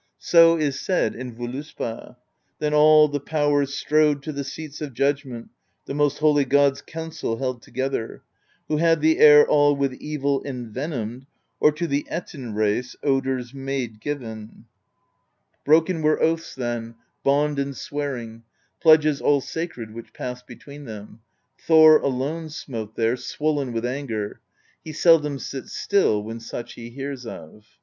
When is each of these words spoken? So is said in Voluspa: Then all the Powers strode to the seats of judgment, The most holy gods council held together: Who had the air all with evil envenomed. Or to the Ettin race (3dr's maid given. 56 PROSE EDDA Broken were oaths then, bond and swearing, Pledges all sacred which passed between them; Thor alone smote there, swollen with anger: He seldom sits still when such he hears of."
So 0.17 0.57
is 0.57 0.79
said 0.79 1.13
in 1.13 1.35
Voluspa: 1.35 2.17
Then 2.57 2.73
all 2.73 3.07
the 3.07 3.19
Powers 3.19 3.75
strode 3.75 4.23
to 4.23 4.31
the 4.31 4.43
seats 4.43 4.81
of 4.81 4.95
judgment, 4.95 5.49
The 5.85 5.93
most 5.93 6.17
holy 6.17 6.43
gods 6.43 6.81
council 6.81 7.37
held 7.37 7.61
together: 7.61 8.23
Who 8.67 8.77
had 8.77 9.01
the 9.01 9.19
air 9.19 9.45
all 9.47 9.75
with 9.75 9.93
evil 9.93 10.41
envenomed. 10.43 11.27
Or 11.59 11.71
to 11.73 11.85
the 11.85 12.07
Ettin 12.09 12.55
race 12.55 12.95
(3dr's 13.03 13.53
maid 13.53 14.01
given. 14.01 14.47
56 14.47 14.47
PROSE 14.47 14.57
EDDA 14.57 15.65
Broken 15.65 16.01
were 16.01 16.19
oaths 16.19 16.55
then, 16.55 16.95
bond 17.23 17.59
and 17.59 17.77
swearing, 17.77 18.41
Pledges 18.81 19.21
all 19.21 19.39
sacred 19.39 19.93
which 19.93 20.13
passed 20.13 20.47
between 20.47 20.85
them; 20.85 21.19
Thor 21.59 21.99
alone 21.99 22.49
smote 22.49 22.95
there, 22.95 23.15
swollen 23.17 23.71
with 23.71 23.85
anger: 23.85 24.39
He 24.83 24.93
seldom 24.93 25.37
sits 25.37 25.73
still 25.73 26.23
when 26.23 26.39
such 26.39 26.73
he 26.73 26.89
hears 26.89 27.27
of." 27.27 27.67